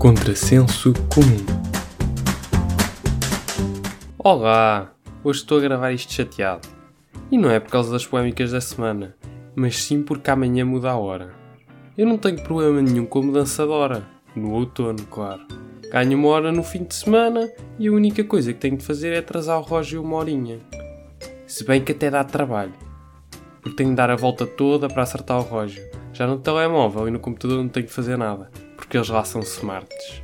Contrassenso 0.00 0.94
comum. 1.14 1.44
Olá! 4.18 4.94
Hoje 5.22 5.40
estou 5.40 5.58
a 5.58 5.60
gravar 5.60 5.92
isto 5.92 6.14
chateado. 6.14 6.66
E 7.30 7.36
não 7.36 7.50
é 7.50 7.60
por 7.60 7.70
causa 7.70 7.92
das 7.92 8.06
polémicas 8.06 8.52
da 8.52 8.62
semana, 8.62 9.14
mas 9.54 9.76
sim 9.76 10.02
porque 10.02 10.30
amanhã 10.30 10.64
muda 10.64 10.88
a 10.88 10.96
hora. 10.96 11.34
Eu 11.98 12.06
não 12.06 12.16
tenho 12.16 12.42
problema 12.42 12.80
nenhum 12.80 13.04
com 13.04 13.18
a 13.18 13.22
mudança 13.24 13.66
de 13.66 13.72
hora. 13.72 14.08
No 14.34 14.52
outono, 14.52 15.04
claro. 15.04 15.42
Ganho 15.92 16.16
uma 16.16 16.28
hora 16.28 16.50
no 16.50 16.62
fim 16.62 16.84
de 16.84 16.94
semana 16.94 17.52
e 17.78 17.86
a 17.86 17.92
única 17.92 18.24
coisa 18.24 18.54
que 18.54 18.58
tenho 18.58 18.78
de 18.78 18.86
fazer 18.86 19.12
é 19.12 19.18
atrasar 19.18 19.60
o 19.60 19.64
relógio 19.64 20.02
uma 20.02 20.16
horinha. 20.16 20.60
Se 21.46 21.62
bem 21.62 21.84
que 21.84 21.92
até 21.92 22.10
dá 22.10 22.24
trabalho. 22.24 22.72
Porque 23.60 23.76
tenho 23.76 23.90
de 23.90 23.96
dar 23.96 24.08
a 24.08 24.16
volta 24.16 24.46
toda 24.46 24.88
para 24.88 25.02
acertar 25.02 25.38
o 25.38 25.44
relógio. 25.46 25.84
Já 26.14 26.26
no 26.26 26.38
telemóvel 26.38 27.06
e 27.06 27.10
no 27.10 27.20
computador 27.20 27.58
não 27.58 27.68
tenho 27.68 27.84
de 27.84 27.92
fazer 27.92 28.16
nada 28.16 28.50
porque 28.90 28.96
eles 28.96 29.08
lá 29.08 29.22
são 29.22 29.40
smarts. 29.42 30.20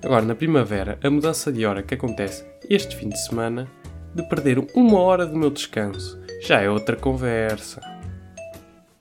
Agora, 0.00 0.24
na 0.24 0.32
primavera, 0.32 0.96
a 1.02 1.10
mudança 1.10 1.50
de 1.50 1.66
hora 1.66 1.82
que 1.82 1.94
acontece 1.94 2.44
este 2.70 2.94
fim 2.94 3.08
de 3.08 3.18
semana 3.20 3.68
de 4.14 4.22
perder 4.28 4.64
uma 4.76 5.00
hora 5.00 5.26
do 5.26 5.36
meu 5.36 5.50
descanso 5.50 6.22
já 6.40 6.60
é 6.60 6.70
outra 6.70 6.94
conversa. 6.94 7.80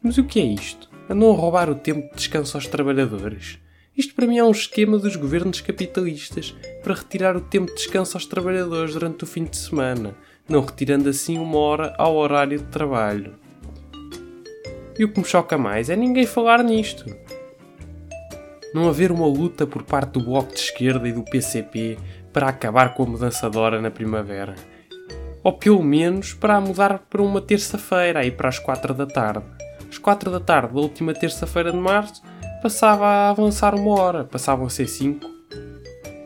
Mas 0.01 0.17
o 0.17 0.23
que 0.23 0.39
é 0.39 0.43
isto? 0.43 0.89
Andam 1.07 1.31
a 1.31 1.35
roubar 1.35 1.69
o 1.69 1.75
tempo 1.75 2.09
de 2.09 2.15
descanso 2.15 2.57
aos 2.57 2.65
trabalhadores? 2.65 3.59
Isto 3.95 4.15
para 4.15 4.25
mim 4.25 4.39
é 4.39 4.43
um 4.43 4.49
esquema 4.49 4.97
dos 4.97 5.15
governos 5.15 5.61
capitalistas 5.61 6.55
para 6.81 6.95
retirar 6.95 7.37
o 7.37 7.41
tempo 7.41 7.67
de 7.67 7.75
descanso 7.75 8.17
aos 8.17 8.25
trabalhadores 8.25 8.93
durante 8.93 9.23
o 9.23 9.27
fim 9.27 9.43
de 9.43 9.57
semana, 9.57 10.15
não 10.49 10.65
retirando 10.65 11.07
assim 11.07 11.37
uma 11.37 11.59
hora 11.59 11.93
ao 11.95 12.15
horário 12.15 12.57
de 12.57 12.65
trabalho. 12.65 13.35
E 14.97 15.05
o 15.05 15.13
que 15.13 15.19
me 15.19 15.25
choca 15.27 15.59
mais 15.59 15.91
é 15.91 15.95
ninguém 15.95 16.25
falar 16.25 16.63
nisto 16.63 17.20
não 18.73 18.87
haver 18.87 19.11
uma 19.11 19.27
luta 19.27 19.67
por 19.67 19.83
parte 19.83 20.13
do 20.13 20.25
Bloco 20.25 20.53
de 20.53 20.59
Esquerda 20.59 21.07
e 21.07 21.11
do 21.11 21.23
PCP 21.23 21.97
para 22.31 22.47
acabar 22.47 22.93
com 22.93 23.03
a 23.03 23.07
mudança 23.07 23.49
de 23.49 23.57
hora 23.57 23.81
na 23.81 23.91
primavera. 23.91 24.55
Ou 25.43 25.53
pelo 25.53 25.83
menos 25.83 26.33
para 26.33 26.55
a 26.55 26.61
mudar 26.61 26.99
para 27.09 27.21
uma 27.21 27.41
terça-feira, 27.41 28.19
aí 28.19 28.31
para 28.31 28.47
as 28.47 28.59
4 28.59 28.93
da 28.93 29.05
tarde. 29.05 29.45
Às 29.89 29.97
4 29.97 30.31
da 30.31 30.39
tarde 30.39 30.73
da 30.73 30.79
última 30.79 31.13
terça-feira 31.13 31.71
de 31.71 31.77
março 31.77 32.21
passava 32.61 33.05
a 33.05 33.29
avançar 33.29 33.75
uma 33.75 33.99
hora, 33.99 34.23
passavam 34.23 34.67
a 34.67 34.69
ser 34.69 34.87
5. 34.87 35.29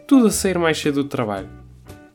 Tudo 0.08 0.28
a 0.28 0.32
sair 0.32 0.60
mais 0.60 0.78
cedo 0.78 1.04
do 1.04 1.10
trabalho. 1.10 1.50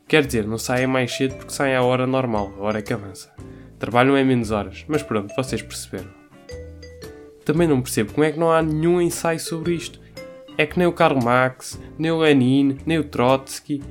Quer 0.06 0.24
dizer, 0.24 0.46
não 0.46 0.58
saem 0.58 0.86
mais 0.86 1.12
cedo 1.12 1.34
porque 1.36 1.52
saem 1.52 1.74
à 1.74 1.82
hora 1.82 2.06
normal, 2.06 2.52
a 2.58 2.62
hora 2.62 2.78
é 2.78 2.82
que 2.82 2.92
avança. 2.92 3.32
Trabalham 3.78 4.16
em 4.16 4.24
menos 4.24 4.50
horas, 4.50 4.84
mas 4.86 5.02
pronto, 5.02 5.34
vocês 5.34 5.62
perceberam. 5.62 6.10
Também 7.44 7.66
não 7.66 7.80
percebo 7.80 8.12
como 8.12 8.24
é 8.24 8.30
que 8.30 8.38
não 8.38 8.52
há 8.52 8.62
nenhum 8.62 9.00
ensaio 9.00 9.40
sobre 9.40 9.74
isto 9.74 9.99
é 10.60 10.66
que 10.66 10.78
nem 10.78 10.86
o 10.86 10.92
Karl 10.92 11.18
Marx, 11.18 11.80
nem 11.98 12.10
o 12.10 12.18
Lenin, 12.18 12.76
nem 12.84 12.98
o 12.98 13.04
Trotsky. 13.04 13.82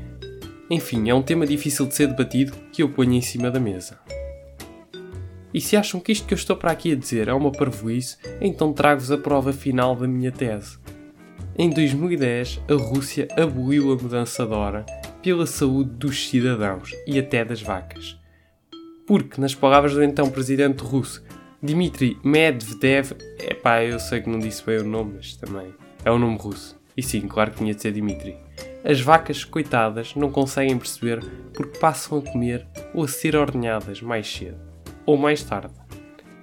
Enfim, 0.69 1.09
é 1.09 1.15
um 1.15 1.21
tema 1.23 1.47
difícil 1.47 1.87
de 1.87 1.95
ser 1.95 2.05
debatido 2.05 2.55
que 2.71 2.83
eu 2.83 2.89
ponho 2.89 3.13
em 3.13 3.21
cima 3.21 3.49
da 3.49 3.59
mesa. 3.59 3.97
E 5.51 5.59
se 5.59 5.75
acham 5.75 5.99
que 5.99 6.11
isto 6.11 6.27
que 6.27 6.33
eu 6.35 6.37
estou 6.37 6.55
para 6.55 6.71
aqui 6.71 6.91
a 6.91 6.95
dizer 6.95 7.27
é 7.27 7.33
uma 7.33 7.51
parvoíce, 7.51 8.17
então 8.39 8.71
trago-vos 8.71 9.11
a 9.11 9.17
prova 9.17 9.51
final 9.51 9.95
da 9.95 10.07
minha 10.07 10.31
tese. 10.31 10.77
Em 11.57 11.71
2010, 11.71 12.61
a 12.69 12.75
Rússia 12.75 13.27
aboliu 13.35 13.91
a 13.91 13.95
mudança 13.95 14.45
de 14.45 14.53
hora 14.53 14.85
pela 15.23 15.47
saúde 15.47 15.89
dos 15.89 16.29
cidadãos 16.29 16.91
e 17.07 17.17
até 17.17 17.43
das 17.43 17.63
vacas. 17.63 18.15
Porque, 19.07 19.41
nas 19.41 19.55
palavras 19.55 19.95
do 19.95 20.03
então 20.03 20.29
presidente 20.29 20.83
russo 20.83 21.25
Dmitry 21.63 22.19
Medvedev, 22.23 23.13
epá, 23.39 23.83
eu 23.83 23.99
sei 23.99 24.21
que 24.21 24.29
não 24.29 24.37
disse 24.37 24.63
bem 24.63 24.77
o 24.77 24.83
nome, 24.83 25.13
mas 25.15 25.35
também 25.35 25.73
é 26.03 26.11
um 26.11 26.19
nome 26.19 26.37
russo. 26.37 26.79
E 26.95 27.03
sim, 27.03 27.21
claro 27.21 27.51
que 27.51 27.57
tinha 27.57 27.73
de 27.73 27.81
ser 27.81 27.91
Dimitri. 27.91 28.37
As 28.83 28.99
vacas, 28.99 29.43
coitadas, 29.43 30.15
não 30.15 30.31
conseguem 30.31 30.77
perceber 30.77 31.23
porque 31.53 31.77
passam 31.79 32.19
a 32.19 32.21
comer 32.21 32.65
ou 32.93 33.03
a 33.03 33.07
ser 33.07 33.35
ordenhadas 33.35 34.01
mais 34.01 34.31
cedo 34.31 34.57
ou 35.05 35.17
mais 35.17 35.43
tarde. 35.43 35.73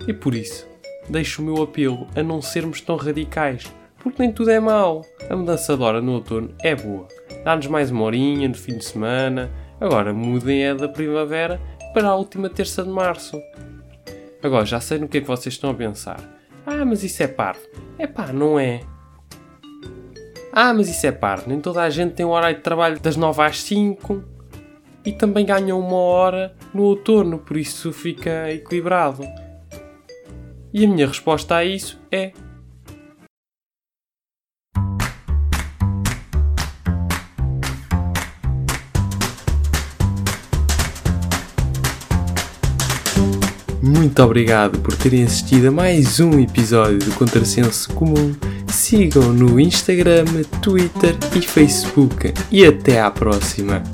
E 0.07 0.13
por 0.13 0.35
isso, 0.35 0.67
deixo 1.09 1.41
o 1.41 1.45
meu 1.45 1.63
apelo 1.63 2.07
a 2.17 2.23
não 2.23 2.43
sermos 2.43 2.81
tão 2.81 2.97
radicais, 2.97 3.65
porque 3.99 4.23
nem 4.23 4.33
tudo 4.33 4.51
é 4.51 4.61
mau. 4.61 5.05
A 5.31 5.37
mudança 5.37 5.77
de 5.77 5.83
hora 5.83 6.01
no 6.01 6.13
outono 6.13 6.55
é 6.63 6.75
boa. 6.75 7.07
Dá-nos 7.45 7.67
mais 7.67 7.91
uma 7.91 8.05
horinha 8.05 8.49
no 8.49 8.55
fim 8.55 8.77
de 8.77 8.85
semana. 8.85 9.51
Agora 9.81 10.13
mudem 10.13 10.67
a 10.67 10.75
da 10.75 10.89
primavera 10.89 11.61
para 11.95 12.09
a 12.09 12.17
última 12.17 12.49
terça 12.49 12.83
de 12.83 12.91
março. 12.91 13.41
Agora 14.43 14.65
já 14.65 14.81
sei 14.81 14.99
no 14.99 15.09
que 15.09 15.19
é 15.19 15.21
que 15.21 15.27
vocês 15.27 15.55
estão 15.55 15.71
a 15.71 15.75
pensar. 15.75 16.21
Ah, 16.67 16.85
mas 16.85 17.03
isso 17.03 17.23
é 17.23 17.29
parvo. 17.29 17.63
É 17.99 18.07
pá, 18.07 18.33
não 18.33 18.59
é. 18.59 18.81
Ah, 20.59 20.73
mas 20.73 20.89
isso 20.89 21.07
é 21.07 21.13
parte, 21.13 21.47
nem 21.47 21.61
toda 21.61 21.83
a 21.83 21.91
gente 21.91 22.15
tem 22.15 22.25
um 22.25 22.31
horário 22.31 22.57
de 22.57 22.63
trabalho 22.63 22.99
das 22.99 23.15
9 23.15 23.43
às 23.43 23.61
5 23.61 24.25
e 25.05 25.13
também 25.13 25.45
ganha 25.45 25.77
uma 25.77 25.97
hora 25.97 26.55
no 26.73 26.85
outono, 26.85 27.39
por 27.39 27.59
isso 27.59 27.93
fica 27.93 28.51
equilibrado. 28.51 29.23
E 30.73 30.83
a 30.83 30.89
minha 30.89 31.09
resposta 31.09 31.57
a 31.57 31.63
isso 31.63 32.01
é 32.11 32.33
Muito 43.87 44.21
obrigado 44.21 44.81
por 44.81 44.97
terem 44.97 45.23
assistido 45.23 45.69
a 45.69 45.71
mais 45.71 46.19
um 46.19 46.41
episódio 46.41 46.99
do 46.99 47.13
Contrassenso 47.13 47.89
Comum. 47.95 48.35
Sigam 48.67 49.33
no 49.33 49.61
Instagram, 49.61 50.25
Twitter 50.61 51.17
e 51.37 51.41
Facebook. 51.41 52.35
E 52.51 52.67
até 52.67 53.01
à 53.01 53.13
próxima! 53.13 53.85